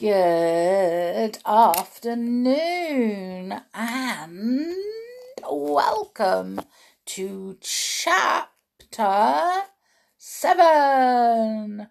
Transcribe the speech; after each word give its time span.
Good 0.00 1.36
afternoon 1.44 2.54
and 3.74 4.74
welcome 5.46 6.62
to 7.04 7.58
chapter 7.60 9.62
seven. 10.16 11.88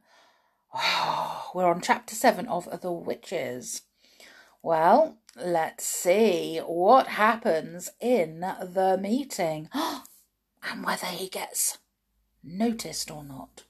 We're 1.54 1.70
on 1.70 1.82
chapter 1.82 2.16
seven 2.16 2.48
of 2.48 2.82
The 2.82 2.92
Witches. 2.92 3.84
Well, 4.64 5.20
let's 5.36 5.86
see 5.86 6.58
what 6.66 7.10
happens 7.10 7.92
in 8.02 8.40
the 8.40 8.98
meeting 9.00 9.70
and 9.74 10.84
whether 10.84 11.06
he 11.06 11.30
gets 11.30 11.78
noticed 12.44 13.12
or 13.12 13.24
not. 13.24 13.66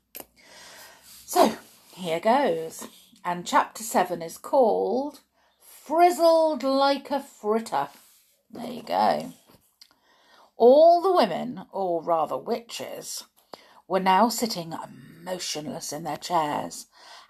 So, 1.25 1.57
here 1.93 2.21
goes 2.21 2.87
and 3.29 3.45
chapter 3.45 3.83
7 3.83 4.23
is 4.23 4.39
called 4.39 5.19
Frizzled 5.61 6.63
Like 6.63 7.11
a 7.11 7.19
Fritter. 7.19 7.89
There 8.49 8.71
you 8.71 8.81
go. 8.81 9.33
All 10.57 10.99
the 10.99 11.15
women, 11.15 11.61
or 11.71 12.01
rather 12.01 12.35
witches, 12.35 13.25
were 13.87 13.99
now 13.99 14.29
sitting 14.29 14.73
motionless 15.23 15.93
in 15.93 16.05
their 16.05 16.17
chairs 16.17 16.87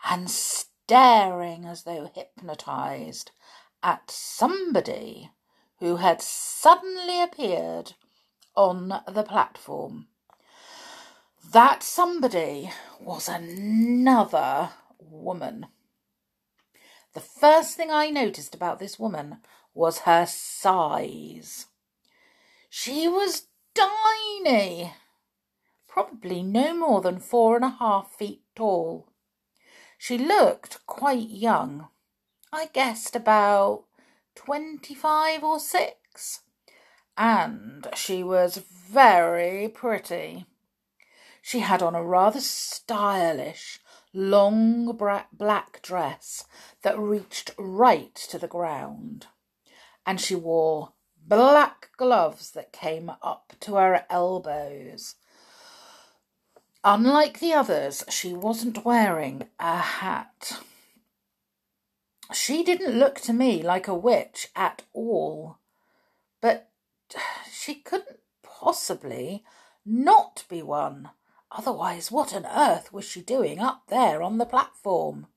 and 0.09 0.29
staring 0.29 1.65
as 1.65 1.83
though 1.83 2.09
hypnotized 2.15 3.31
at 3.83 4.09
somebody 4.09 5.31
who 5.79 5.97
had 5.97 6.21
suddenly 6.21 7.21
appeared 7.21 7.91
on 8.55 8.87
the 9.05 9.23
platform. 9.23 10.07
That 11.51 11.83
somebody 11.83 12.71
was 13.01 13.27
another 13.27 14.69
woman. 14.97 15.65
The 17.13 17.19
first 17.19 17.75
thing 17.75 17.89
I 17.91 18.09
noticed 18.09 18.53
about 18.53 18.79
this 18.79 18.99
woman 18.99 19.37
was 19.73 19.99
her 19.99 20.25
size. 20.25 21.65
She 22.69 23.07
was 23.07 23.47
tiny, 23.73 24.93
probably 25.87 26.43
no 26.43 26.75
more 26.75 27.01
than 27.01 27.19
four 27.19 27.55
and 27.55 27.65
a 27.65 27.77
half 27.79 28.11
feet 28.13 28.41
tall. 28.55 29.07
She 29.97 30.17
looked 30.17 30.85
quite 30.85 31.29
young. 31.29 31.87
I 32.53 32.67
guessed 32.67 33.15
about 33.15 33.85
twenty-five 34.35 35.43
or 35.43 35.59
six. 35.59 36.41
And 37.17 37.87
she 37.95 38.23
was 38.23 38.57
very 38.57 39.67
pretty. 39.67 40.45
She 41.41 41.59
had 41.59 41.81
on 41.81 41.95
a 41.95 42.03
rather 42.03 42.39
stylish 42.39 43.79
long 44.13 44.97
black 45.31 45.81
dress 45.81 46.43
that 46.81 46.97
reached 46.97 47.51
right 47.57 48.15
to 48.15 48.37
the 48.37 48.47
ground, 48.47 49.27
and 50.05 50.19
she 50.19 50.35
wore 50.35 50.93
black 51.27 51.89
gloves 51.97 52.51
that 52.51 52.71
came 52.71 53.11
up 53.21 53.53
to 53.59 53.75
her 53.75 54.05
elbows. 54.09 55.15
Unlike 56.83 57.39
the 57.39 57.53
others, 57.53 58.03
she 58.09 58.33
wasn't 58.33 58.85
wearing 58.85 59.47
a 59.59 59.77
hat. 59.77 60.61
She 62.33 62.63
didn't 62.63 62.97
look 62.97 63.19
to 63.21 63.33
me 63.33 63.61
like 63.61 63.87
a 63.87 63.93
witch 63.93 64.47
at 64.55 64.83
all, 64.93 65.57
but 66.41 66.69
she 67.51 67.75
couldn't 67.75 68.19
possibly 68.43 69.43
not 69.85 70.45
be 70.49 70.61
one. 70.61 71.09
Otherwise, 71.51 72.11
what 72.11 72.33
on 72.33 72.45
earth 72.45 72.93
was 72.93 73.05
she 73.05 73.21
doing 73.21 73.59
up 73.59 73.83
there 73.87 74.21
on 74.21 74.37
the 74.37 74.45
platform? 74.45 75.27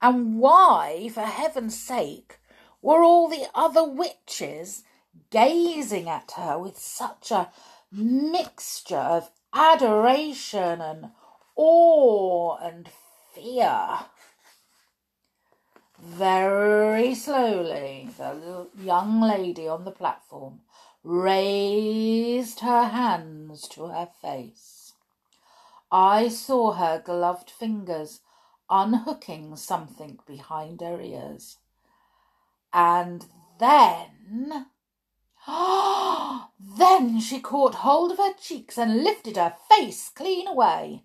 And 0.00 0.38
why, 0.38 1.10
for 1.12 1.22
heaven's 1.22 1.78
sake, 1.78 2.38
were 2.80 3.02
all 3.02 3.28
the 3.28 3.46
other 3.54 3.84
witches 3.84 4.82
gazing 5.30 6.08
at 6.08 6.32
her 6.32 6.58
with 6.58 6.78
such 6.78 7.30
a 7.30 7.52
mixture 7.92 8.96
of 8.96 9.30
adoration 9.52 10.80
and 10.80 11.10
awe 11.54 12.56
and 12.56 12.88
fear? 13.34 14.00
Very 15.98 17.14
slowly, 17.14 18.08
the 18.16 18.68
young 18.80 19.20
lady 19.20 19.68
on 19.68 19.84
the 19.84 19.90
platform 19.90 20.60
raised 21.04 22.60
her 22.60 22.84
hands 22.84 23.68
to 23.68 23.88
her 23.88 24.08
face. 24.22 24.79
I 25.92 26.28
saw 26.28 26.72
her 26.72 27.02
gloved 27.04 27.50
fingers 27.50 28.20
unhooking 28.68 29.56
something 29.56 30.20
behind 30.26 30.80
her 30.80 31.00
ears. 31.00 31.58
And 32.72 33.26
then. 33.58 34.66
then 36.58 37.20
she 37.20 37.40
caught 37.40 37.76
hold 37.76 38.12
of 38.12 38.18
her 38.18 38.34
cheeks 38.34 38.78
and 38.78 39.02
lifted 39.02 39.36
her 39.36 39.56
face 39.68 40.10
clean 40.10 40.46
away. 40.46 41.02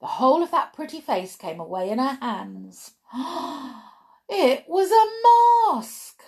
The 0.00 0.06
whole 0.06 0.42
of 0.42 0.50
that 0.50 0.72
pretty 0.72 1.00
face 1.00 1.36
came 1.36 1.60
away 1.60 1.90
in 1.90 1.98
her 1.98 2.18
hands. 2.20 2.94
it 4.28 4.64
was 4.68 4.90
a 4.90 5.72
mask. 5.72 6.22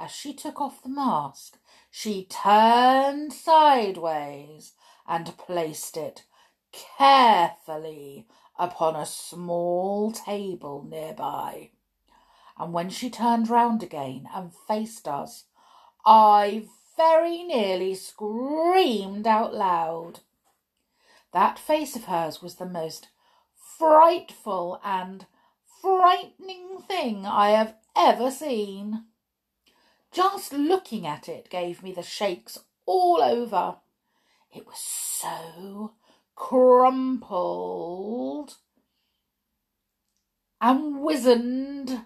As 0.00 0.10
she 0.10 0.32
took 0.32 0.60
off 0.60 0.82
the 0.82 0.88
mask, 0.88 1.58
she 1.90 2.24
turned 2.24 3.32
sideways 3.32 4.72
and 5.06 5.36
placed 5.36 5.96
it 5.96 6.24
carefully 6.72 8.26
upon 8.58 8.96
a 8.96 9.06
small 9.06 10.12
table 10.12 10.86
nearby. 10.88 11.70
And 12.58 12.72
when 12.72 12.90
she 12.90 13.08
turned 13.08 13.48
round 13.48 13.82
again 13.82 14.28
and 14.34 14.52
faced 14.66 15.06
us, 15.06 15.44
I 16.04 16.66
very 16.96 17.44
nearly 17.44 17.94
screamed 17.94 19.26
out 19.26 19.54
loud. 19.54 20.20
That 21.32 21.58
face 21.58 21.94
of 21.94 22.04
hers 22.04 22.42
was 22.42 22.56
the 22.56 22.66
most 22.66 23.08
frightful 23.78 24.80
and 24.84 25.26
frightening 25.80 26.78
thing 26.88 27.24
I 27.26 27.50
have 27.50 27.76
ever 27.96 28.30
seen. 28.30 29.04
Just 30.10 30.52
looking 30.52 31.06
at 31.06 31.28
it 31.28 31.50
gave 31.50 31.82
me 31.82 31.92
the 31.92 32.02
shakes 32.02 32.58
all 32.86 33.22
over. 33.22 33.76
It 34.52 34.66
was 34.66 34.78
so 34.78 35.92
crumpled 36.38 37.34
and 40.60 41.00
wizened 41.00 42.04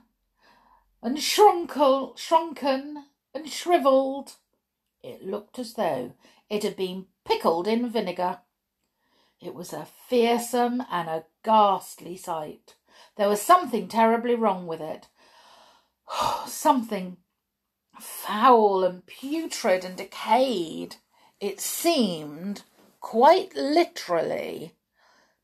and 1.03 1.19
shrunkle, 1.19 2.17
shrunken 2.19 3.05
and 3.35 3.49
shrivelled. 3.49 4.37
It 5.03 5.23
looked 5.23 5.59
as 5.59 5.75
though 5.75 6.15
it 6.49 6.63
had 6.63 6.77
been 6.77 7.09
pickled 7.27 7.69
in 7.69 7.91
vinegar. 7.91 8.39
It 9.41 9.55
was 9.55 9.75
a 9.75 9.87
fearsome 10.09 10.83
and 10.91 11.09
a 11.09 11.25
ghastly 11.45 12.17
sight. 12.17 12.77
There 13.17 13.29
was 13.29 13.43
something 13.43 13.87
terribly 13.87 14.35
wrong 14.35 14.67
with 14.67 14.81
it. 14.81 15.09
something 16.47 17.19
foul 18.01 18.83
and 18.83 19.05
putrid 19.05 19.85
and 19.85 19.97
decayed. 19.97 20.97
It 21.39 21.61
seemed 21.61 22.63
quite 23.03 23.55
literally, 23.55 24.77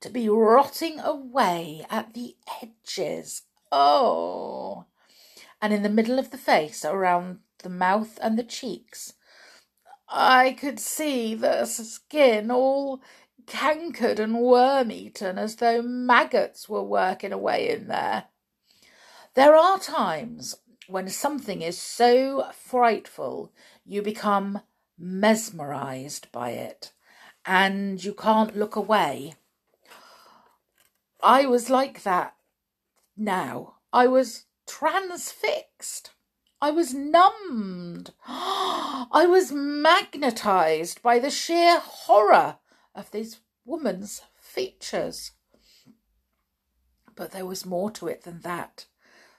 to 0.01 0.09
be 0.09 0.29
rotting 0.29 1.01
away 1.01 1.85
at 1.91 2.15
the 2.15 2.37
edges. 2.63 3.43
Oh! 3.71 4.87
And 5.61 5.75
in 5.75 5.83
the 5.83 5.91
middle 5.91 6.19
of 6.19 6.31
the 6.31 6.39
face, 6.39 6.85
around 6.85 7.41
the 7.59 7.69
mouth 7.69 8.19
and 8.23 8.39
the 8.39 8.45
cheeks, 8.45 9.15
I 10.09 10.53
could 10.53 10.81
see 10.81 11.35
the 11.35 11.67
skin 11.67 12.51
all 12.51 13.03
cankered 13.47 14.21
and 14.21 14.41
worm 14.41 14.91
eaten 14.93 15.37
as 15.37 15.57
though 15.57 15.83
maggots 15.83 16.69
were 16.69 16.83
working 16.83 17.33
away 17.33 17.71
in 17.71 17.89
there. 17.89 18.25
There 19.35 19.57
are 19.57 19.79
times 19.79 20.55
when 20.87 21.09
something 21.09 21.61
is 21.61 21.79
so 21.79 22.51
frightful 22.53 23.53
you 23.85 24.01
become 24.01 24.61
mesmerized 24.97 26.31
by 26.33 26.51
it 26.51 26.93
and 27.49 28.05
you 28.05 28.13
can't 28.13 28.59
look 28.59 28.77
away. 28.77 29.33
I 31.23 31.47
was 31.47 31.71
like 31.71 32.03
that 32.03 32.35
now. 33.17 33.77
I 33.91 34.07
was 34.07 34.45
transfixed. 34.67 36.11
I 36.61 36.71
was 36.71 36.93
numbed. 36.93 38.13
I 38.29 39.27
was 39.27 39.51
magnetized 39.51 41.01
by 41.01 41.19
the 41.19 41.31
sheer 41.31 41.81
horror 41.81 42.59
of 42.95 43.11
this 43.13 43.41
woman's 43.65 44.21
features. 44.39 45.33
But 47.17 47.33
there 47.33 47.47
was 47.47 47.65
more 47.65 47.91
to 47.93 48.09
it 48.09 48.25
than 48.25 48.43
that. 48.43 48.85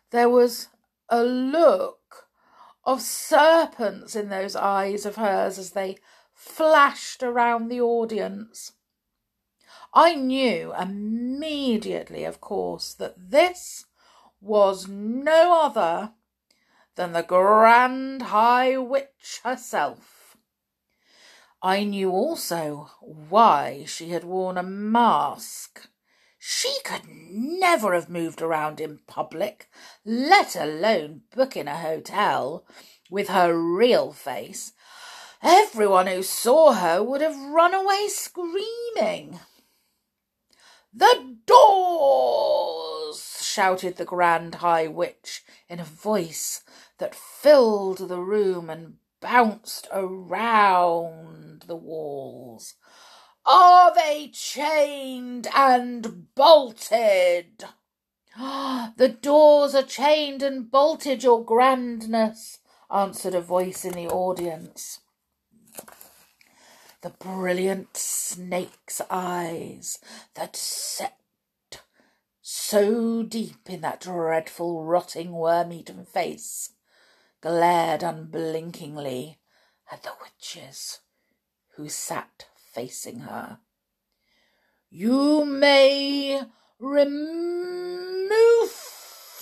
There 0.10 0.30
was 0.30 0.70
a 1.10 1.24
look 1.24 2.28
of 2.84 3.02
serpents 3.02 4.16
in 4.16 4.30
those 4.30 4.56
eyes 4.56 5.06
of 5.06 5.18
hers 5.18 5.60
as 5.60 5.72
they 5.72 5.98
flashed 6.40 7.22
around 7.22 7.68
the 7.68 7.82
audience. 7.82 8.72
I 9.94 10.16
knew 10.16 10.74
immediately, 10.74 12.24
of 12.24 12.40
course, 12.40 12.94
that 12.94 13.16
this 13.18 13.86
was 14.40 14.88
no 14.88 15.62
other 15.62 16.14
than 16.96 17.12
the 17.12 17.24
Grand 17.24 18.22
High 18.22 18.78
Witch 18.78 19.42
herself. 19.44 20.38
I 21.62 21.84
knew 21.84 22.10
also 22.12 22.90
why 23.02 23.84
she 23.86 24.12
had 24.12 24.24
worn 24.24 24.58
a 24.58 24.64
mask. 24.64 25.90
She 26.38 26.74
could 26.86 27.02
never 27.06 27.94
have 27.94 28.10
moved 28.10 28.42
around 28.42 28.80
in 28.80 29.00
public, 29.08 29.70
let 30.06 30.56
alone 30.56 31.24
book 31.36 31.58
in 31.58 31.68
a 31.68 31.80
hotel, 31.80 32.66
with 33.10 33.28
her 33.28 33.54
real 33.54 34.14
face. 34.14 34.72
Everyone 35.42 36.08
who 36.08 36.22
saw 36.22 36.74
her 36.74 37.02
would 37.02 37.22
have 37.22 37.40
run 37.40 37.74
away 37.74 38.08
screaming. 38.10 39.40
The 40.94 41.38
doors! 41.46 43.40
shouted 43.42 43.96
the 43.96 44.06
Grand 44.06 44.56
High 44.56 44.88
Witch 44.88 45.44
in 45.70 45.80
a 45.80 45.86
voice 45.86 46.64
that 46.98 47.16
filled 47.16 48.10
the 48.10 48.20
room 48.20 48.70
and 48.70 48.98
bounced 49.22 49.88
around 49.92 51.64
the 51.68 51.76
walls. 51.76 52.76
Are 53.46 53.94
they 53.94 54.30
chained 54.34 55.48
and 55.56 56.34
bolted? 56.36 57.64
The 58.98 59.18
doors 59.22 59.76
are 59.76 59.84
chained 59.84 60.44
and 60.44 60.70
bolted, 60.70 61.24
your 61.24 61.44
grandness, 61.44 62.60
answered 62.92 63.36
a 63.36 63.42
voice 63.42 63.86
in 63.86 63.94
the 63.94 64.08
audience. 64.08 65.00
The 67.02 67.12
brilliant 67.12 67.96
snake's 67.96 69.02
eyes 69.10 70.00
that 70.36 70.58
set 70.58 71.16
so 72.42 73.24
deep 73.24 73.70
in 73.70 73.80
that 73.82 74.02
dreadful 74.02 74.84
rotting 74.84 75.32
worm-eaten 75.32 76.04
face 76.06 76.72
glared 77.42 78.04
unblinkingly 78.04 79.40
at 79.90 80.04
the 80.04 80.12
witches 80.22 81.00
who 81.76 81.88
sat 81.88 82.48
facing 82.74 83.20
her. 83.20 83.60
You 84.90 85.46
may 85.46 86.42
remove 86.80 88.72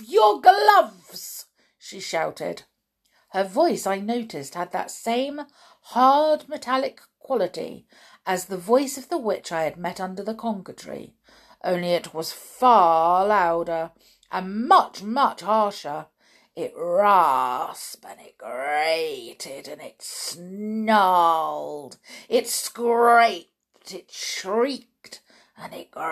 your 0.06 0.42
gloves, 0.42 1.46
she 1.80 2.00
shouted. 2.00 2.64
Her 3.32 3.44
voice, 3.44 3.88
I 3.88 3.98
noticed, 4.00 4.54
had 4.54 4.72
that 4.74 4.92
same 4.92 5.42
hard 5.82 6.48
metallic 6.48 7.02
quality 7.28 7.86
as 8.26 8.46
the 8.46 8.56
voice 8.56 8.98
of 8.98 9.10
the 9.10 9.18
witch 9.18 9.52
I 9.52 9.64
had 9.64 9.76
met 9.76 10.00
under 10.00 10.24
the 10.24 10.34
conker 10.34 10.74
tree, 10.74 11.14
only 11.62 11.90
it 11.90 12.14
was 12.14 12.32
far 12.32 13.28
louder 13.28 13.92
and 14.32 14.66
much, 14.66 15.04
much 15.04 15.42
harsher. 15.42 16.06
It 16.56 16.72
rasped 16.78 18.06
and 18.06 18.22
it 18.22 18.38
grated 18.38 19.68
and 19.68 19.82
it 19.82 20.02
snarled. 20.02 21.98
It 22.30 22.48
scraped, 22.48 23.92
it 23.94 24.10
shrieked, 24.10 25.20
and 25.58 25.74
it 25.74 25.92
growled. 25.92 26.08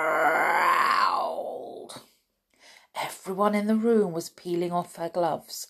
Everyone 2.93 3.55
in 3.55 3.67
the 3.67 3.75
room 3.75 4.11
was 4.11 4.27
peeling 4.27 4.73
off 4.73 4.97
her 4.97 5.07
gloves. 5.07 5.67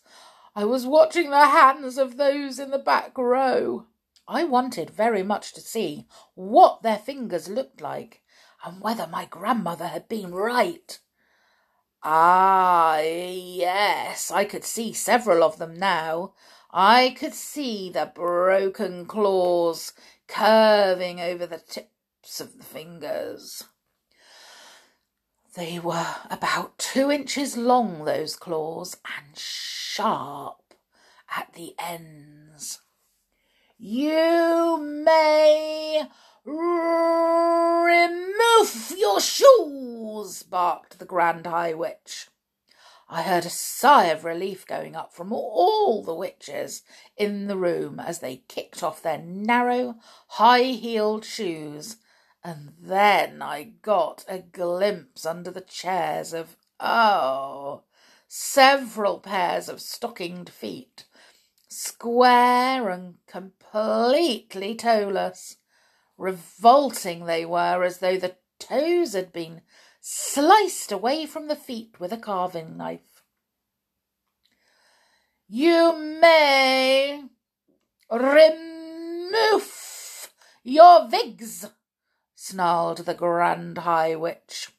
I 0.55 0.65
was 0.65 0.87
watching 0.87 1.29
the 1.29 1.45
hands 1.45 1.99
of 1.99 2.17
those 2.17 2.57
in 2.57 2.71
the 2.71 2.79
back 2.79 3.15
row. 3.15 3.85
I 4.27 4.43
wanted 4.43 4.89
very 4.89 5.23
much 5.23 5.53
to 5.53 5.61
see 5.61 6.07
what 6.33 6.81
their 6.81 6.97
fingers 6.97 7.47
looked 7.47 7.81
like 7.81 8.21
and 8.63 8.81
whether 8.81 9.05
my 9.05 9.25
grandmother 9.25 9.87
had 9.87 10.09
been 10.09 10.33
right. 10.33 10.99
Ah, 12.03 12.99
yes, 12.99 14.31
I 14.31 14.45
could 14.45 14.63
see 14.63 14.93
several 14.93 15.43
of 15.43 15.57
them 15.57 15.77
now. 15.77 16.33
I 16.71 17.15
could 17.17 17.33
see 17.33 17.89
the 17.89 18.11
broken 18.13 19.05
claws 19.05 19.93
curving 20.27 21.19
over 21.19 21.45
the 21.45 21.59
tips 21.59 22.39
of 22.39 22.57
the 22.57 22.63
fingers. 22.63 23.63
They 25.55 25.79
were 25.79 26.15
about 26.29 26.77
two 26.77 27.09
inches 27.11 27.55
long, 27.55 28.03
those 28.03 28.35
claws, 28.35 28.97
and 29.05 29.37
sharp 29.37 30.73
at 31.35 31.53
the 31.53 31.75
ends. 31.79 32.81
You 33.77 34.77
may 34.77 36.07
Remove 36.45 37.33
your 38.95 39.19
shoes, 39.19 40.43
barked 40.43 40.99
the 40.99 41.05
Grand 41.05 41.47
High 41.47 41.73
Witch. 41.73 42.29
I 43.09 43.23
heard 43.23 43.45
a 43.45 43.49
sigh 43.49 44.05
of 44.05 44.23
relief 44.23 44.67
going 44.67 44.95
up 44.95 45.11
from 45.11 45.33
all 45.33 46.03
the 46.03 46.13
witches 46.13 46.83
in 47.17 47.47
the 47.47 47.57
room 47.57 47.99
as 47.99 48.19
they 48.19 48.43
kicked 48.47 48.83
off 48.83 49.01
their 49.01 49.17
narrow, 49.17 49.95
high 50.27 50.63
heeled 50.63 51.25
shoes, 51.25 51.97
and 52.43 52.73
then 52.79 53.41
I 53.41 53.73
got 53.81 54.23
a 54.27 54.39
glimpse 54.39 55.25
under 55.25 55.49
the 55.49 55.61
chairs 55.61 56.31
of, 56.31 56.57
oh, 56.79 57.81
several 58.27 59.19
pairs 59.19 59.67
of 59.67 59.81
stockinged 59.81 60.49
feet, 60.49 61.05
square 61.67 62.89
and 62.89 63.15
completely 63.75 64.73
toeless. 64.73 65.57
Revolting 66.17 67.25
they 67.25 67.45
were, 67.45 67.83
as 67.83 67.97
though 67.97 68.17
the 68.17 68.37
toes 68.57 69.11
had 69.13 69.33
been 69.33 69.61
sliced 69.99 70.93
away 70.93 71.25
from 71.25 71.47
the 71.47 71.57
feet 71.57 71.99
with 71.99 72.13
a 72.13 72.17
carving 72.17 72.77
knife. 72.77 73.21
You 75.49 75.93
may 76.21 77.25
remove 78.09 79.71
your 80.63 81.09
wigs, 81.09 81.67
snarled 82.33 82.99
the 82.99 83.13
Grand 83.13 83.79
High 83.79 84.15
Witch. 84.15 84.69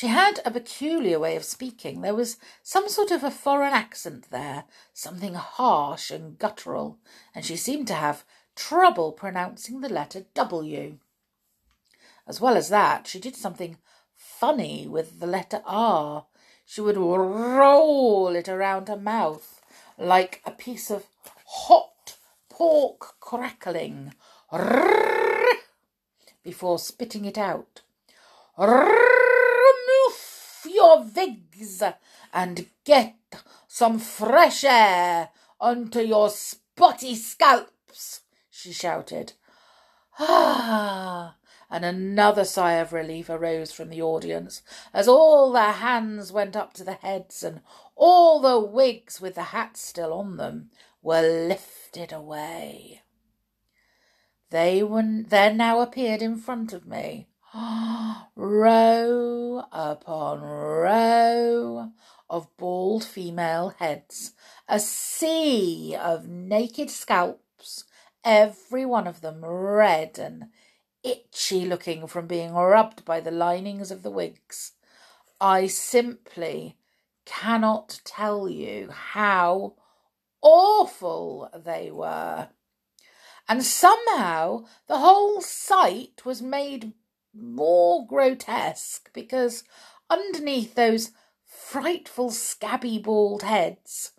She 0.00 0.06
had 0.06 0.40
a 0.46 0.50
peculiar 0.50 1.18
way 1.18 1.36
of 1.36 1.44
speaking. 1.44 2.00
There 2.00 2.14
was 2.14 2.38
some 2.62 2.88
sort 2.88 3.10
of 3.10 3.22
a 3.22 3.30
foreign 3.30 3.74
accent 3.74 4.30
there, 4.30 4.64
something 4.94 5.34
harsh 5.34 6.10
and 6.10 6.38
guttural, 6.38 6.96
and 7.34 7.44
she 7.44 7.54
seemed 7.54 7.86
to 7.88 7.94
have 7.94 8.24
trouble 8.56 9.12
pronouncing 9.12 9.82
the 9.82 9.90
letter 9.90 10.24
W. 10.32 10.96
As 12.26 12.40
well 12.40 12.56
as 12.56 12.70
that, 12.70 13.08
she 13.08 13.20
did 13.20 13.36
something 13.36 13.76
funny 14.14 14.88
with 14.88 15.20
the 15.20 15.26
letter 15.26 15.60
R. 15.66 16.24
She 16.64 16.80
would 16.80 16.96
roll 16.96 18.34
it 18.34 18.48
around 18.48 18.88
her 18.88 18.96
mouth 18.96 19.60
like 19.98 20.40
a 20.46 20.50
piece 20.50 20.90
of 20.90 21.08
hot 21.44 22.16
pork 22.48 23.20
crackling 23.20 24.14
before 26.42 26.78
spitting 26.78 27.26
it 27.26 27.36
out. 27.36 27.82
Wigs 31.00 31.82
and 32.32 32.66
get 32.84 33.16
some 33.66 33.98
fresh 33.98 34.64
air 34.64 35.30
onto 35.60 36.00
your 36.00 36.30
spotty 36.30 37.14
scalps 37.14 38.22
she 38.50 38.72
shouted. 38.72 39.32
Ah! 40.18 41.36
And 41.72 41.84
another 41.84 42.44
sigh 42.44 42.72
of 42.74 42.92
relief 42.92 43.30
arose 43.30 43.70
from 43.70 43.90
the 43.90 44.02
audience 44.02 44.60
as 44.92 45.06
all 45.06 45.52
the 45.52 45.70
hands 45.70 46.32
went 46.32 46.56
up 46.56 46.72
to 46.74 46.82
the 46.84 46.94
heads 46.94 47.44
and 47.44 47.60
all 47.94 48.40
the 48.40 48.58
wigs 48.58 49.20
with 49.20 49.36
the 49.36 49.44
hats 49.54 49.80
still 49.80 50.12
on 50.12 50.36
them 50.36 50.70
were 51.00 51.22
lifted 51.22 52.12
away. 52.12 53.02
They 54.50 54.82
were, 54.82 55.22
there 55.28 55.54
now 55.54 55.80
appeared 55.80 56.22
in 56.22 56.36
front 56.36 56.72
of 56.72 56.88
me, 56.88 57.28
row 58.36 59.64
upon 59.72 60.40
row 60.40 61.90
of 62.28 62.56
bald 62.56 63.04
female 63.04 63.74
heads, 63.78 64.32
a 64.68 64.78
sea 64.78 65.96
of 65.96 66.28
naked 66.28 66.90
scalps 66.90 67.84
every 68.24 68.84
one 68.84 69.06
of 69.06 69.20
them 69.20 69.44
red 69.44 70.18
and 70.18 70.46
itchy 71.02 71.64
looking 71.64 72.06
from 72.06 72.26
being 72.26 72.52
rubbed 72.52 73.04
by 73.04 73.20
the 73.20 73.30
linings 73.30 73.90
of 73.90 74.02
the 74.02 74.10
wigs. 74.10 74.72
I 75.40 75.66
simply 75.66 76.76
cannot 77.24 78.00
tell 78.04 78.48
you 78.48 78.90
how 78.90 79.74
awful 80.42 81.50
they 81.54 81.90
were. 81.90 82.48
And 83.48 83.64
somehow 83.64 84.66
the 84.86 84.98
whole 84.98 85.40
sight 85.40 86.24
was 86.24 86.40
made 86.40 86.92
more 87.34 88.06
grotesque 88.06 89.12
because 89.12 89.64
underneath 90.08 90.74
those 90.74 91.12
frightful 91.44 92.30
scabby 92.30 92.98
bald 92.98 93.42
heads, 93.42 94.12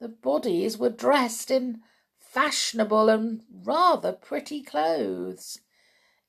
the 0.00 0.08
bodies 0.08 0.78
were 0.78 0.90
dressed 0.90 1.50
in 1.50 1.80
fashionable 2.20 3.08
and 3.08 3.42
rather 3.50 4.12
pretty 4.12 4.62
clothes. 4.62 5.60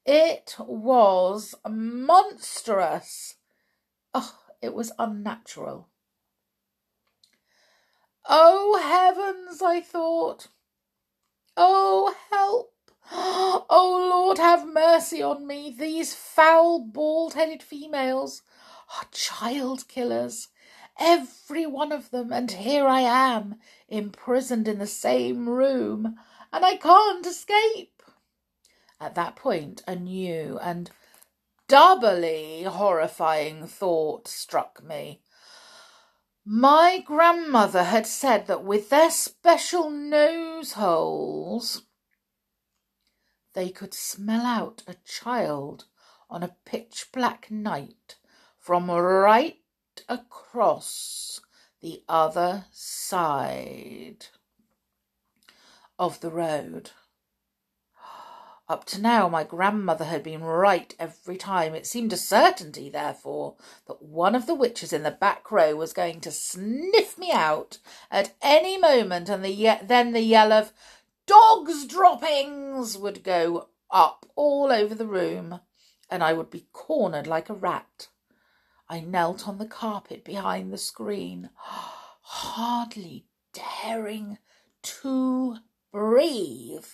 It 0.06 0.56
was 0.60 1.54
monstrous. 1.68 3.36
Oh, 4.14 4.40
it 4.62 4.74
was 4.74 4.92
unnatural. 4.98 5.90
Oh 8.28 8.80
heavens, 8.82 9.62
I 9.62 9.82
thought. 9.82 10.48
Oh 11.56 12.16
help. 12.32 12.74
Oh 13.12 14.08
Lord, 14.10 14.38
have 14.38 14.68
mercy 14.68 15.22
on 15.22 15.48
me. 15.48 15.76
These 15.78 16.14
foul, 16.14 16.80
bald 16.80 17.34
headed 17.34 17.64
females 17.64 18.42
are 18.98 19.08
child 19.12 19.88
killers. 19.88 20.50
Every 21.00 21.66
one 21.66 21.92
of 21.92 22.12
them, 22.12 22.34
and 22.34 22.52
here 22.52 22.88
I 22.88 23.02
am, 23.02 23.56
imprisoned 23.88 24.68
in 24.68 24.80
the 24.80 24.88
same 24.88 25.48
room, 25.48 26.18
and 26.52 26.66
I 26.66 26.76
can't 26.76 27.26
escape. 27.26 28.04
At 29.00 29.16
that 29.16 29.36
point, 29.36 29.82
a 29.88 29.96
new 29.96 30.60
and 30.62 30.92
doubly 31.68 32.64
horrifying 32.64 33.66
thought 33.66 34.28
struck 34.28 34.84
me. 34.84 35.22
My 36.44 37.00
grandmother 37.06 37.84
had 37.84 38.08
said 38.08 38.48
that 38.48 38.64
with 38.64 38.90
their 38.90 39.12
special 39.12 39.90
nose 39.90 40.74
holes, 40.74 41.84
they 43.60 43.70
could 43.70 43.94
smell 43.94 44.46
out 44.46 44.84
a 44.88 44.96
child 45.04 45.84
on 46.30 46.44
a 46.44 46.56
pitch 46.64 47.08
black 47.12 47.52
night 47.52 48.16
from 48.58 48.90
right 48.90 49.58
across 50.08 51.42
the 51.82 52.02
other 52.08 52.64
side 52.72 54.28
of 56.00 56.22
the 56.22 56.30
road. 56.30 56.92
Up 58.70 58.86
to 58.86 59.02
now, 59.02 59.28
my 59.28 59.44
grandmother 59.44 60.06
had 60.06 60.24
been 60.24 60.42
right 60.42 60.96
every 60.98 61.36
time. 61.36 61.76
It 61.76 61.86
seemed 61.86 62.14
a 62.14 62.18
certainty, 62.18 62.88
therefore, 62.90 63.56
that 63.88 64.02
one 64.02 64.36
of 64.36 64.46
the 64.46 64.56
witches 64.56 64.94
in 64.94 65.04
the 65.04 65.12
back 65.12 65.52
row 65.52 65.76
was 65.76 65.92
going 65.92 66.22
to 66.22 66.32
sniff 66.32 67.18
me 67.18 67.32
out 67.34 67.80
at 68.10 68.36
any 68.42 68.78
moment, 68.78 69.28
and 69.28 69.44
the 69.44 69.80
then 69.84 70.14
the 70.14 70.22
yell 70.22 70.54
of 70.54 70.72
dogs 71.30 71.86
droppings 71.86 72.98
would 72.98 73.24
go 73.24 73.68
up 73.92 74.26
all 74.36 74.72
over 74.72 74.96
the 74.96 75.06
room, 75.06 75.60
and 76.10 76.24
I 76.24 76.34
would 76.34 76.50
be 76.50 76.66
cornered 76.74 77.28
like 77.28 77.50
a 77.50 77.54
rat. 77.54 78.08
I 78.90 79.02
knelt 79.02 79.48
on 79.48 79.60
the 79.60 79.68
carpet 79.68 80.26
behind 80.26 80.74
the 80.74 80.78
screen, 80.80 81.52
hardly 81.60 83.28
daring 83.54 84.40
to 84.82 85.58
breathe. 85.92 86.88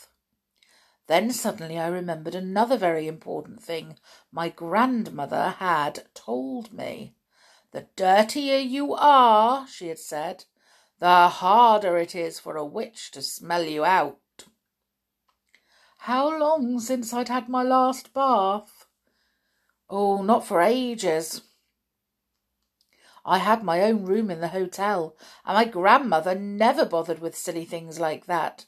Then 1.08 1.32
suddenly 1.32 1.80
I 1.80 1.88
remembered 1.88 2.36
another 2.36 2.78
very 2.78 3.08
important 3.08 3.64
thing 3.64 3.98
my 4.34 4.50
grandmother 4.50 5.56
had 5.60 6.08
told 6.14 6.74
me. 6.74 7.16
The 7.72 7.88
dirtier 7.96 8.58
you 8.58 8.96
are, 8.96 9.66
she 9.66 9.88
had 9.88 10.00
said, 10.00 10.44
the 11.00 11.30
harder 11.30 11.98
it 11.98 12.16
is 12.16 12.38
for 12.38 12.58
a 12.58 12.66
witch 12.66 13.12
to 13.12 13.22
smell 13.22 13.64
you 13.64 13.86
out. 13.86 14.20
How 16.06 16.38
long 16.38 16.80
since 16.80 17.14
I'd 17.14 17.30
had 17.30 17.50
my 17.50 17.64
last 17.64 18.14
bath? 18.14 18.86
Oh, 19.90 20.22
not 20.22 20.46
for 20.46 20.62
ages. 20.62 21.42
I 23.26 23.40
had 23.40 23.64
my 23.64 23.82
own 23.82 24.06
room 24.06 24.30
in 24.30 24.40
the 24.40 24.50
hotel, 24.50 25.16
and 25.44 25.56
my 25.56 25.66
grandmother 25.66 26.36
never 26.36 26.86
bothered 26.86 27.18
with 27.18 27.36
silly 27.36 27.66
things 27.66 28.00
like 28.00 28.28
that. 28.28 28.66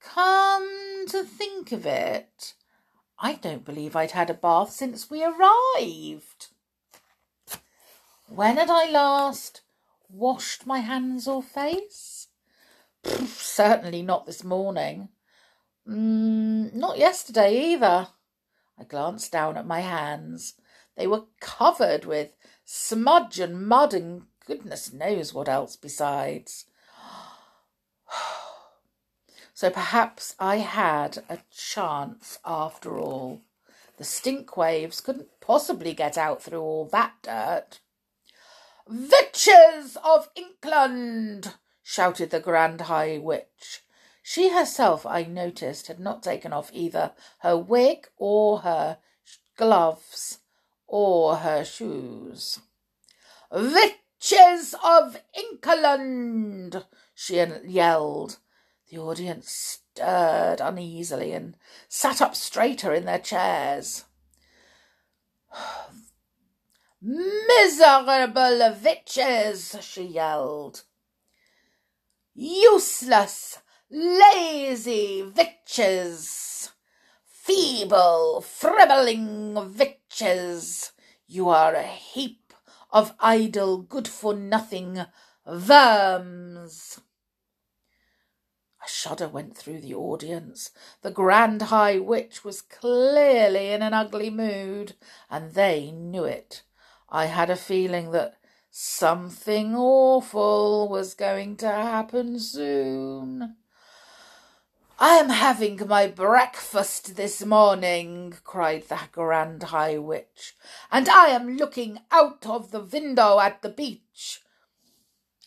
Come 0.00 1.04
to 1.08 1.24
think 1.24 1.72
of 1.72 1.84
it, 1.84 2.54
I 3.18 3.34
don't 3.34 3.66
believe 3.66 3.94
I'd 3.94 4.12
had 4.12 4.30
a 4.30 4.34
bath 4.34 4.70
since 4.70 5.10
we 5.10 5.22
arrived. 5.22 6.46
When 8.28 8.56
had 8.56 8.70
I 8.70 8.88
last 8.90 9.60
washed 10.08 10.66
my 10.66 10.78
hands 10.78 11.28
or 11.28 11.42
face? 11.42 12.28
certainly 13.04 14.00
not 14.00 14.24
this 14.24 14.42
morning. 14.42 15.10
Mm, 15.90 16.72
not 16.72 16.98
yesterday 16.98 17.72
either. 17.72 18.08
I 18.78 18.84
glanced 18.84 19.32
down 19.32 19.56
at 19.56 19.66
my 19.66 19.80
hands. 19.80 20.54
They 20.96 21.08
were 21.08 21.24
covered 21.40 22.04
with 22.04 22.36
smudge 22.64 23.40
and 23.40 23.66
mud 23.66 23.92
and 23.92 24.22
goodness 24.46 24.92
knows 24.92 25.34
what 25.34 25.48
else 25.48 25.76
besides. 25.76 26.66
So 29.52 29.68
perhaps 29.68 30.34
I 30.38 30.56
had 30.56 31.18
a 31.28 31.40
chance 31.50 32.38
after 32.46 32.98
all. 32.98 33.42
The 33.98 34.04
stink 34.04 34.56
waves 34.56 35.02
couldn't 35.02 35.28
possibly 35.42 35.92
get 35.92 36.16
out 36.16 36.42
through 36.42 36.62
all 36.62 36.86
that 36.86 37.12
dirt. 37.20 37.80
Witches 38.88 39.98
of 40.02 40.30
England! 40.34 41.56
shouted 41.82 42.30
the 42.30 42.40
Grand 42.40 42.80
High 42.82 43.18
Witch. 43.18 43.82
She 44.32 44.50
herself, 44.50 45.04
I 45.04 45.24
noticed, 45.24 45.88
had 45.88 45.98
not 45.98 46.22
taken 46.22 46.52
off 46.52 46.70
either 46.72 47.14
her 47.40 47.56
wig 47.56 48.06
or 48.16 48.60
her 48.60 48.98
gloves 49.56 50.38
or 50.86 51.38
her 51.38 51.64
shoes. 51.64 52.60
Witches 53.50 54.76
of 54.84 55.20
England! 55.34 56.84
she 57.12 57.44
yelled. 57.64 58.38
The 58.88 58.98
audience 58.98 59.50
stirred 59.50 60.60
uneasily 60.60 61.32
and 61.32 61.56
sat 61.88 62.22
up 62.22 62.36
straighter 62.36 62.94
in 62.94 63.06
their 63.06 63.18
chairs. 63.18 64.04
Miserable 67.02 68.76
witches, 68.80 69.76
she 69.80 70.04
yelled. 70.04 70.84
Useless, 72.32 73.58
lazy 73.90 75.22
witches. 75.22 76.70
Feeble, 77.24 78.40
fribbling 78.40 79.76
witches. 79.76 80.92
You 81.26 81.48
are 81.48 81.74
a 81.74 81.82
heap 81.82 82.54
of 82.92 83.14
idle, 83.20 83.78
good 83.78 84.06
for 84.08 84.34
nothing 84.34 85.04
worms. 85.46 87.00
A 88.82 88.88
shudder 88.88 89.28
went 89.28 89.56
through 89.56 89.80
the 89.80 89.94
audience. 89.94 90.70
The 91.02 91.10
Grand 91.10 91.62
High 91.62 91.98
Witch 91.98 92.44
was 92.44 92.62
clearly 92.62 93.72
in 93.72 93.82
an 93.82 93.92
ugly 93.92 94.30
mood, 94.30 94.94
and 95.28 95.52
they 95.52 95.90
knew 95.90 96.24
it. 96.24 96.62
I 97.08 97.26
had 97.26 97.50
a 97.50 97.56
feeling 97.56 98.12
that 98.12 98.36
something 98.70 99.74
awful 99.74 100.88
was 100.88 101.14
going 101.14 101.56
to 101.58 101.68
happen 101.68 102.38
soon. 102.38 103.56
I 105.02 105.14
am 105.14 105.30
having 105.30 105.88
my 105.88 106.08
breakfast 106.08 107.16
this 107.16 107.42
morning, 107.42 108.34
cried 108.44 108.86
the 108.90 109.00
Grand 109.10 109.62
High 109.62 109.96
Witch, 109.96 110.54
and 110.92 111.08
I 111.08 111.28
am 111.28 111.56
looking 111.56 112.00
out 112.10 112.44
of 112.46 112.70
the 112.70 112.80
window 112.80 113.40
at 113.40 113.62
the 113.62 113.70
beach. 113.70 114.42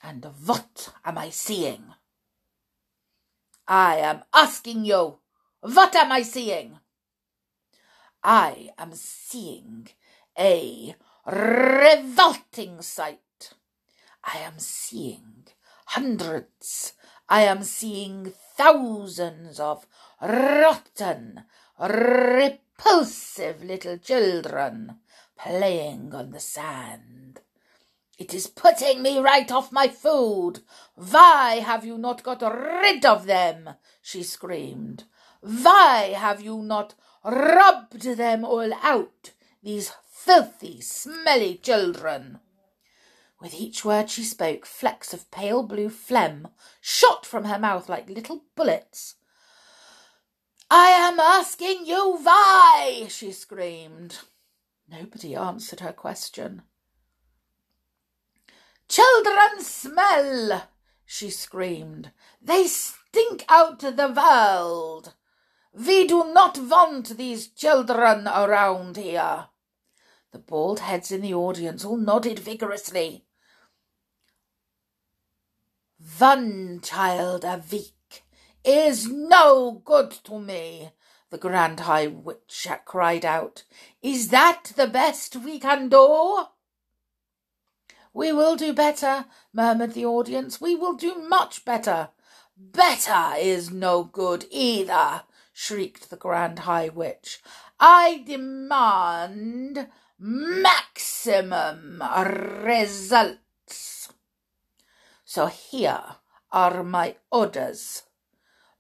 And 0.02 0.26
what 0.44 0.92
am 1.06 1.20
I 1.20 1.30
seeing? 1.30 1.84
I 3.68 3.98
am 3.98 4.24
asking 4.34 4.86
you, 4.86 5.20
what 5.62 5.96
am 5.96 6.12
I 6.12 6.24
seeing? 6.24 6.80
I 8.24 8.72
am 8.80 8.96
seeing 8.96 9.90
a 10.36 10.96
revolting 11.28 12.82
sight. 12.82 13.54
I 14.24 14.40
am 14.40 14.58
seeing 14.58 15.46
hundreds, 15.86 16.94
I 17.30 17.44
am 17.44 17.64
seeing 17.64 18.34
thousands 18.56 19.60
of 19.60 19.88
rotten, 20.22 21.44
repulsive 21.80 23.64
little 23.64 23.98
children 23.98 25.00
playing 25.38 26.14
on 26.14 26.32
the 26.32 26.40
sand. 26.40 27.40
It 28.18 28.34
is 28.34 28.48
putting 28.48 29.02
me 29.02 29.20
right 29.20 29.52
off 29.52 29.72
my 29.72 29.88
food. 29.88 30.60
Why 30.96 31.56
have 31.56 31.86
you 31.86 31.98
not 31.98 32.24
got 32.24 32.42
rid 32.42 33.06
of 33.06 33.26
them? 33.26 33.72
she 34.02 34.22
screamed. 34.24 35.06
Why 35.42 36.14
have 36.16 36.40
you 36.40 36.62
not 36.62 36.94
rubbed 37.24 38.02
them 38.04 38.46
all 38.46 38.72
out, 38.82 39.32
these 39.62 39.92
filthy, 40.10 40.80
smelly 40.82 41.56
children? 41.56 42.40
With 43.44 43.54
each 43.56 43.84
word 43.84 44.10
she 44.10 44.24
spoke, 44.24 44.66
flecks 44.66 45.14
of 45.14 45.30
pale 45.30 45.64
blue 45.64 45.90
phlegm 45.90 46.48
shot 46.80 47.26
from 47.26 47.44
her 47.44 47.60
mouth 47.60 47.90
like 47.90 48.10
little 48.10 48.46
bullets. 48.56 49.16
I 50.72 50.92
am 50.92 51.20
asking 51.20 51.86
you 51.86 52.20
why, 52.24 53.08
she 53.10 53.34
screamed. 53.34 54.20
Nobody 54.88 55.36
answered 55.36 55.82
her 55.82 55.92
question. 55.92 56.62
Children 58.88 59.60
smell, 59.60 60.70
she 61.06 61.30
screamed. 61.30 62.12
They 62.42 62.66
stink 62.68 63.44
out 63.50 63.80
the 63.80 64.14
world. 64.16 65.16
We 65.74 66.08
do 66.08 66.32
not 66.32 66.58
want 66.58 67.18
these 67.18 67.50
children 67.50 68.26
around 68.26 68.96
here. 68.96 69.48
The 70.32 70.40
bald 70.40 70.80
heads 70.80 71.12
in 71.12 71.20
the 71.20 71.34
audience 71.34 71.84
all 71.84 71.98
nodded 71.98 72.40
vigorously. 72.40 73.26
One 76.18 76.82
child 76.82 77.46
a 77.46 77.64
week 77.72 78.26
is 78.66 79.08
no 79.08 79.82
good 79.86 80.12
to 80.26 80.38
me, 80.38 80.90
the 81.30 81.38
Grand 81.38 81.80
High 81.80 82.08
Witch 82.08 82.68
cried 82.84 83.24
out. 83.24 83.64
Is 84.02 84.28
that 84.28 84.74
the 84.76 84.88
best 84.88 85.38
we 85.38 85.60
can 85.60 85.88
do? 85.88 86.44
We 88.14 88.34
will 88.34 88.58
do 88.58 88.74
better, 88.74 89.28
murmured 89.54 89.94
the 89.94 90.06
audience. 90.06 90.60
We 90.60 90.76
will 90.76 90.94
do 90.94 91.16
much 91.16 91.64
better. 91.64 92.10
Better 92.58 93.36
is 93.38 93.72
no 93.72 94.04
good 94.04 94.46
either, 94.52 95.24
shrieked 95.54 96.10
the 96.10 96.18
Grand 96.18 96.60
High 96.60 96.90
Witch. 96.90 97.42
I 97.80 98.24
demand 98.26 99.88
maximum 100.20 102.04
results. 102.66 103.38
So 105.34 105.48
here 105.48 106.18
are 106.52 106.84
my 106.84 107.16
orders. 107.32 108.04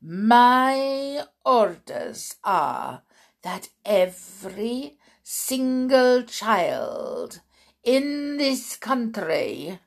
My 0.03 1.25
orders 1.43 2.35
are 2.43 3.01
that 3.41 3.69
every 3.83 4.99
single 5.23 6.21
child 6.21 7.41
in 7.83 8.37
this 8.37 8.75
country 8.75 9.79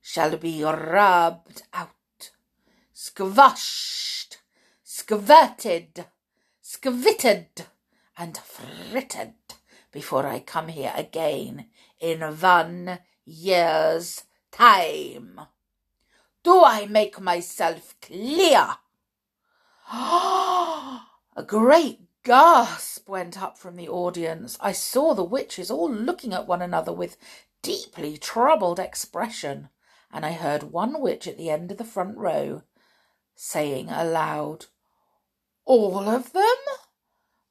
shall 0.00 0.36
be 0.36 0.62
rubbed 0.62 1.62
out, 1.72 2.30
squashed, 2.92 4.36
squirted, 4.84 6.06
skvitted, 6.62 7.66
and 8.16 8.34
fritted 8.36 9.34
before 9.90 10.28
I 10.28 10.38
come 10.38 10.68
here 10.68 10.92
again 10.94 11.66
in 11.98 12.20
one 12.20 13.00
year's 13.24 14.22
time. 14.50 15.40
Do 16.42 16.64
I 16.64 16.86
make 16.86 17.20
myself 17.20 17.94
clear? 18.00 18.76
A 19.92 21.42
great 21.46 22.00
gasp 22.22 23.08
went 23.08 23.40
up 23.40 23.58
from 23.58 23.76
the 23.76 23.88
audience. 23.88 24.56
I 24.60 24.72
saw 24.72 25.14
the 25.14 25.24
witches 25.24 25.70
all 25.70 25.90
looking 25.90 26.32
at 26.32 26.46
one 26.46 26.62
another 26.62 26.92
with 26.92 27.16
deeply 27.62 28.16
troubled 28.16 28.78
expression, 28.78 29.68
and 30.12 30.24
I 30.24 30.32
heard 30.32 30.64
one 30.64 31.00
witch 31.00 31.26
at 31.26 31.36
the 31.36 31.50
end 31.50 31.70
of 31.70 31.78
the 31.78 31.84
front 31.84 32.16
row 32.16 32.62
saying 33.34 33.88
aloud, 33.88 34.66
All 35.64 36.08
of 36.08 36.32
them? 36.32 36.56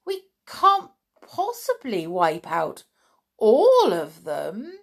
We 0.04 0.22
can't 0.46 0.90
possibly 1.20 2.06
wipe 2.06 2.50
out 2.50 2.84
all 3.36 3.92
of 3.92 4.24
them. 4.24 4.79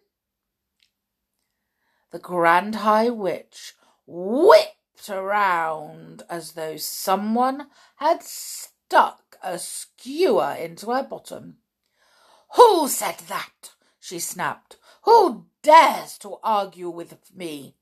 The 2.11 2.19
Grand 2.19 2.75
High 2.75 3.09
Witch 3.09 3.75
whipped 4.05 5.09
around 5.09 6.23
as 6.29 6.53
though 6.53 6.77
someone 6.77 7.67
had 7.97 8.23
stuck 8.23 9.37
a 9.43 9.59
skewer 9.59 10.53
into 10.53 10.91
her 10.91 11.03
bottom. 11.03 11.57
Who 12.55 12.87
said 12.87 13.17
that? 13.27 13.73
she 13.99 14.19
snapped. 14.19 14.77
Who 15.03 15.47
dares 15.61 16.17
to 16.19 16.37
argue 16.43 16.89
with 16.89 17.17
me? 17.35 17.75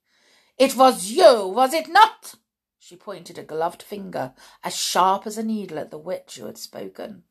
It 0.58 0.76
was 0.76 1.12
you, 1.12 1.48
was 1.48 1.74
it 1.74 1.88
not? 1.88 2.36
She 2.80 2.96
pointed 2.96 3.38
a 3.38 3.44
gloved 3.44 3.84
finger 3.84 4.34
as 4.64 4.76
sharp 4.76 5.28
as 5.28 5.38
a 5.38 5.44
needle 5.44 5.78
at 5.78 5.92
the 5.92 5.98
witch 5.98 6.38
who 6.38 6.46
had 6.48 6.58
spoken. 6.58 7.24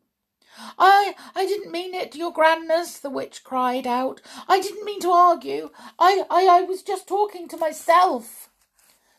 I 0.78 1.14
I 1.34 1.46
didn't 1.46 1.72
mean 1.72 1.94
it, 1.94 2.14
your 2.14 2.32
grandness, 2.32 2.98
the 2.98 3.10
witch 3.10 3.44
cried 3.44 3.86
out. 3.86 4.20
I 4.48 4.60
didn't 4.60 4.84
mean 4.84 5.00
to 5.00 5.10
argue. 5.10 5.70
I, 5.98 6.24
I, 6.30 6.46
I 6.46 6.60
was 6.62 6.82
just 6.82 7.08
talking 7.08 7.48
to 7.48 7.56
myself. 7.56 8.50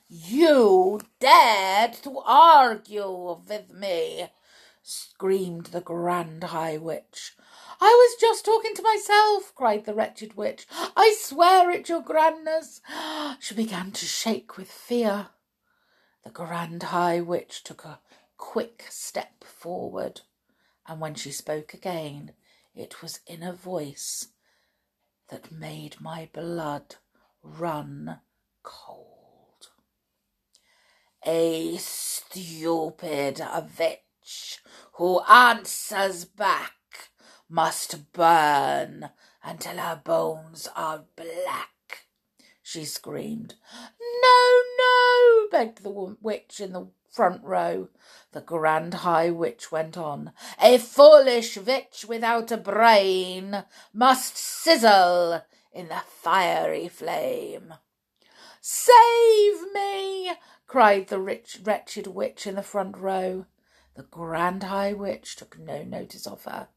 You 0.07 1.01
dared 1.19 1.93
to 2.03 2.19
argue 2.19 3.39
with 3.47 3.73
me, 3.73 4.29
screamed 4.83 5.67
the 5.67 5.81
grand 5.81 6.43
high 6.43 6.77
witch. 6.77 7.33
I 7.81 7.87
was 7.87 8.21
just 8.21 8.45
talking 8.45 8.73
to 8.75 8.81
myself, 8.81 9.53
cried 9.55 9.85
the 9.85 9.93
wretched 9.93 10.37
witch. 10.37 10.67
I 10.95 11.15
swear 11.19 11.69
it, 11.71 11.89
your 11.89 12.01
grandness. 12.01 12.81
She 13.39 13.53
began 13.53 13.91
to 13.91 14.05
shake 14.05 14.57
with 14.57 14.71
fear. 14.71 15.27
The 16.23 16.29
grand 16.29 16.83
high 16.83 17.19
witch 17.21 17.63
took 17.63 17.83
a 17.83 17.99
quick 18.37 18.85
step 18.89 19.43
forward, 19.43 20.21
and 20.87 20.99
when 20.99 21.15
she 21.15 21.31
spoke 21.31 21.73
again, 21.73 22.33
it 22.73 23.01
was 23.01 23.19
in 23.27 23.43
a 23.43 23.53
voice 23.53 24.27
that 25.29 25.51
made 25.51 25.99
my 25.99 26.29
blood 26.33 26.95
run 27.41 28.19
cold 28.63 29.15
a 31.25 31.75
stupid 31.77 33.41
witch 33.79 34.59
who 34.93 35.21
answers 35.21 36.25
back 36.25 36.73
must 37.49 38.11
burn 38.13 39.09
until 39.43 39.77
her 39.77 40.01
bones 40.03 40.67
are 40.75 41.05
black, 41.15 42.05
she 42.61 42.85
screamed. 42.85 43.55
No, 44.21 44.61
no, 44.77 45.47
begged 45.51 45.83
the 45.83 46.15
witch 46.21 46.59
in 46.59 46.73
the 46.73 46.87
front 47.15 47.41
row. 47.43 47.87
The 48.33 48.41
grand 48.41 48.93
high 48.95 49.29
witch 49.29 49.71
went 49.71 49.97
on. 49.97 50.33
A 50.61 50.77
foolish 50.77 51.57
witch 51.57 52.05
without 52.07 52.51
a 52.51 52.57
brain 52.57 53.63
must 53.93 54.37
sizzle 54.37 55.41
in 55.71 55.87
the 55.87 56.01
fiery 56.07 56.89
flame. 56.89 57.73
Save 58.59 59.73
me! 59.73 60.33
cried 60.67 61.07
the 61.07 61.21
rich, 61.21 61.59
wretched 61.63 62.07
witch 62.07 62.45
in 62.45 62.55
the 62.55 62.63
front 62.63 62.97
row. 62.97 63.45
The 63.95 64.03
grand 64.03 64.63
high 64.63 64.93
witch 64.93 65.37
took 65.37 65.57
no 65.57 65.83
notice 65.83 66.27
of 66.27 66.43
her. 66.43 66.67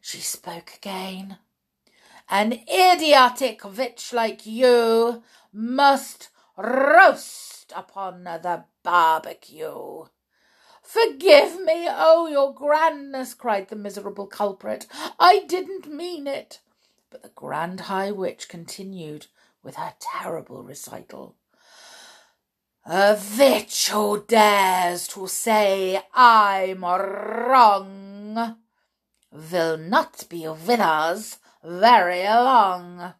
She 0.00 0.18
spoke 0.18 0.74
again. 0.76 1.38
An 2.28 2.60
idiotic 2.68 3.64
witch 3.64 4.12
like 4.12 4.46
you 4.46 5.22
must 5.52 6.28
roast 6.56 7.72
upon 7.74 8.24
the 8.24 8.64
barbecue. 8.82 10.04
Forgive 10.82 11.60
me, 11.62 11.88
oh, 11.90 12.28
your 12.30 12.54
grandness, 12.54 13.34
cried 13.34 13.68
the 13.68 13.76
miserable 13.76 14.26
culprit. 14.26 14.86
I 15.18 15.44
didn't 15.48 15.92
mean 15.92 16.26
it. 16.26 16.60
But 17.10 17.22
the 17.22 17.30
grand 17.30 17.80
high 17.80 18.12
witch 18.12 18.48
continued 18.48 19.26
with 19.62 19.76
her 19.76 19.94
terrible 19.98 20.62
recital. 20.62 21.36
A 22.84 23.18
witch 23.36 23.88
who 23.88 24.24
dares 24.28 25.08
to 25.08 25.26
say 25.26 26.00
I'm 26.14 26.84
wrong 26.84 28.56
will 29.32 29.76
not 29.76 30.24
be 30.28 30.46
with 30.46 30.80
us 30.80 31.38
very 31.64 32.22
long. 32.22 33.14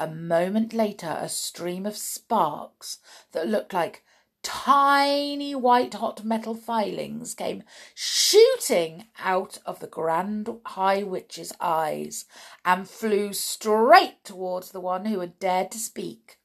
A 0.00 0.06
moment 0.06 0.72
later, 0.72 1.18
a 1.20 1.28
stream 1.28 1.84
of 1.84 1.94
sparks 1.94 3.00
that 3.32 3.46
looked 3.46 3.74
like 3.74 4.02
tiny 4.42 5.54
white 5.54 5.92
hot 5.92 6.24
metal 6.24 6.54
filings 6.54 7.34
came 7.34 7.64
shooting 7.94 9.08
out 9.18 9.58
of 9.66 9.80
the 9.80 9.86
grand 9.86 10.48
high 10.64 11.02
witch's 11.02 11.52
eyes 11.60 12.24
and 12.64 12.88
flew 12.88 13.34
straight 13.34 14.24
towards 14.24 14.70
the 14.70 14.80
one 14.80 15.04
who 15.04 15.20
had 15.20 15.38
dared 15.38 15.70
to 15.72 15.78
speak. 15.78 16.38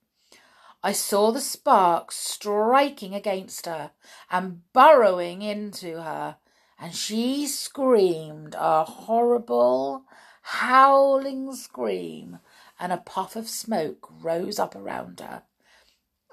I 0.84 0.91
saw 0.91 1.32
the 1.32 1.39
sparks 1.39 2.18
striking 2.18 3.15
against 3.15 3.68
her 3.68 3.91
and 4.30 4.63
burrowing 4.74 5.41
into 5.41 6.02
her, 6.02 6.36
and 6.78 6.94
she 6.94 7.48
screamed 7.48 8.54
a 8.60 8.84
horrible, 8.84 10.04
howling 10.41 11.56
scream, 11.56 12.39
and 12.80 12.92
a 12.92 12.98
puff 12.98 13.36
of 13.36 13.48
smoke 13.48 14.08
rose 14.22 14.60
up 14.60 14.76
around 14.76 15.20
her. 15.20 15.44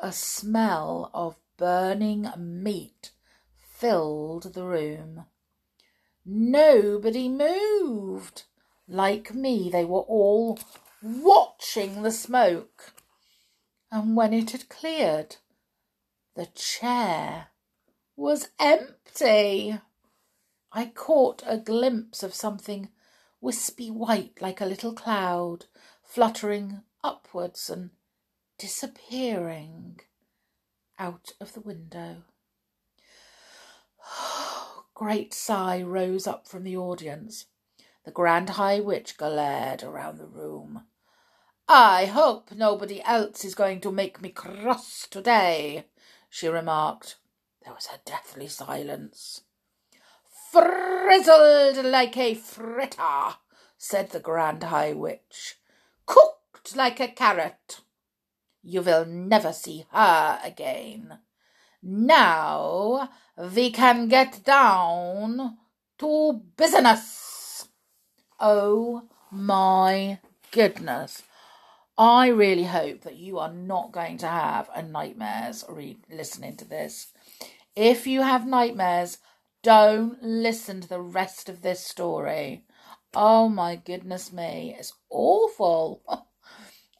A 0.00 0.12
smell 0.12 1.10
of 1.14 1.36
burning 1.56 2.28
meat 2.36 3.12
filled 3.58 4.54
the 4.54 4.64
room. 4.64 5.26
Nobody 6.24 7.28
moved. 7.28 8.44
Like 8.88 9.34
me, 9.34 9.70
they 9.70 9.84
were 9.84 10.00
all 10.00 10.58
watching 11.02 12.02
the 12.02 12.10
smoke 12.10 12.94
and 13.92 14.16
when 14.16 14.32
it 14.32 14.52
had 14.52 14.70
cleared, 14.70 15.36
the 16.34 16.46
chair 16.46 17.48
was 18.16 18.48
empty. 18.58 19.78
I 20.72 20.86
caught 20.86 21.42
a 21.46 21.58
glimpse 21.58 22.22
of 22.22 22.34
something 22.34 22.88
wispy 23.42 23.90
white 23.90 24.40
like 24.40 24.62
a 24.62 24.66
little 24.66 24.94
cloud, 24.94 25.66
fluttering 26.12 26.82
upwards 27.02 27.70
and 27.70 27.88
disappearing 28.58 29.98
out 30.98 31.32
of 31.40 31.54
the 31.54 31.60
window. 31.60 32.16
A 34.06 34.82
great 34.94 35.32
sigh 35.32 35.80
rose 35.80 36.26
up 36.26 36.46
from 36.46 36.64
the 36.64 36.76
audience. 36.76 37.46
The 38.04 38.10
Grand 38.10 38.50
High 38.50 38.78
Witch 38.78 39.16
glared 39.16 39.82
around 39.82 40.18
the 40.18 40.26
room. 40.26 40.82
I 41.66 42.04
hope 42.04 42.52
nobody 42.52 43.02
else 43.02 43.42
is 43.42 43.54
going 43.54 43.80
to 43.80 43.90
make 43.90 44.20
me 44.20 44.28
cross 44.28 45.06
today, 45.10 45.86
she 46.28 46.46
remarked. 46.46 47.16
There 47.64 47.72
was 47.72 47.86
a 47.86 48.00
deathly 48.04 48.48
silence. 48.48 49.44
Frizzled 50.50 51.86
like 51.86 52.18
a 52.18 52.34
fritter, 52.34 53.36
said 53.78 54.10
the 54.10 54.20
Grand 54.20 54.64
High 54.64 54.92
Witch. 54.92 55.56
Cooked 56.12 56.76
like 56.76 57.00
a 57.00 57.08
carrot. 57.08 57.80
You 58.62 58.82
will 58.82 59.06
never 59.06 59.52
see 59.52 59.86
her 59.90 60.38
again. 60.44 61.18
Now 61.82 63.08
we 63.56 63.70
can 63.70 64.08
get 64.08 64.44
down 64.44 65.56
to 65.98 66.42
business. 66.56 67.66
Oh 68.38 69.08
my 69.30 70.18
goodness. 70.50 71.22
I 71.96 72.28
really 72.28 72.64
hope 72.64 73.02
that 73.02 73.16
you 73.16 73.38
are 73.38 73.52
not 73.52 73.92
going 73.92 74.18
to 74.18 74.28
have 74.28 74.68
a 74.74 74.82
nightmares 74.82 75.64
re- 75.66 75.96
listening 76.10 76.56
to 76.58 76.66
this. 76.66 77.12
If 77.74 78.06
you 78.06 78.20
have 78.20 78.46
nightmares, 78.46 79.18
don't 79.62 80.22
listen 80.22 80.82
to 80.82 80.88
the 80.88 81.00
rest 81.00 81.48
of 81.48 81.62
this 81.62 81.80
story. 81.80 82.64
Oh 83.14 83.48
my 83.48 83.76
goodness 83.76 84.32
me, 84.32 84.74
it's 84.78 84.94
awful. 85.10 86.02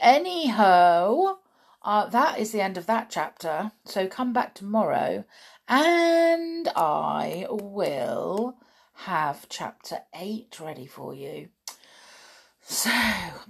Anyhow, 0.01 1.39
uh, 1.83 2.07
that 2.07 2.39
is 2.39 2.53
the 2.53 2.61
end 2.61 2.77
of 2.77 2.87
that 2.87 3.09
chapter. 3.09 3.73
So 3.85 4.07
come 4.07 4.33
back 4.33 4.55
tomorrow 4.55 5.25
and 5.67 6.69
I 6.77 7.47
will 7.49 8.59
have 8.95 9.49
chapter 9.49 10.01
8 10.15 10.61
ready 10.61 10.87
for 10.87 11.15
you. 11.15 11.49
So, 12.61 12.91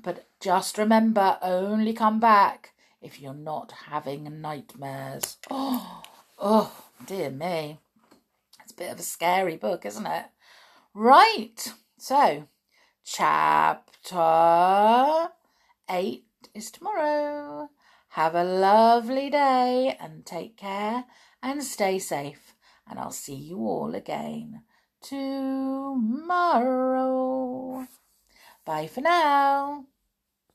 but 0.01 0.29
just 0.41 0.79
remember 0.79 1.39
only 1.43 1.93
come 1.93 2.21
back 2.21 2.75
if 3.01 3.21
you're 3.21 3.35
not 3.35 3.73
having 3.91 4.41
nightmares. 4.41 5.37
Oh, 5.51 6.03
oh, 6.39 6.85
dear 7.05 7.31
me. 7.31 7.81
It's 8.63 8.73
a 8.73 8.77
bit 8.77 8.93
of 8.93 9.01
a 9.01 9.03
scary 9.03 9.57
book, 9.57 9.85
isn't 9.85 10.07
it? 10.07 10.27
Right. 10.95 11.75
So, 11.99 12.49
chapter 13.05 14.17
8 15.89 16.25
is 16.55 16.71
tomorrow. 16.71 17.69
Have 18.09 18.35
a 18.35 18.45
lovely 18.45 19.31
day 19.31 19.97
and 19.99 20.27
take 20.27 20.57
care 20.57 21.05
and 21.43 21.65
stay 21.65 21.99
safe. 21.99 22.55
And 22.89 22.99
I'll 22.99 23.13
see 23.13 23.35
you 23.35 23.59
all 23.59 23.95
again 23.95 24.65
tomorrow. 25.01 25.99
Bye 28.65 28.87
for 28.87 29.01
now. 29.01 29.87